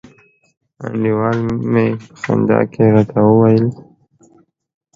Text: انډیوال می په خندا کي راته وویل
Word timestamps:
انډیوال 0.83 1.37
می 1.71 1.87
په 2.03 2.13
خندا 2.21 2.59
کي 2.71 2.83
راته 2.95 3.19
وویل 3.27 3.65